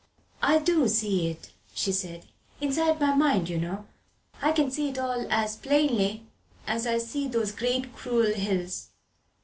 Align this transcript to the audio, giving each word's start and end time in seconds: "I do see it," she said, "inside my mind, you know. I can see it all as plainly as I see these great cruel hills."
"I 0.41 0.57
do 0.57 0.87
see 0.87 1.27
it," 1.27 1.51
she 1.75 1.91
said, 1.91 2.25
"inside 2.59 2.99
my 2.99 3.13
mind, 3.13 3.49
you 3.49 3.59
know. 3.59 3.85
I 4.41 4.51
can 4.51 4.71
see 4.71 4.89
it 4.89 4.97
all 4.97 5.27
as 5.31 5.55
plainly 5.57 6.25
as 6.65 6.87
I 6.87 6.97
see 6.97 7.27
these 7.27 7.51
great 7.51 7.93
cruel 7.95 8.33
hills." 8.33 8.87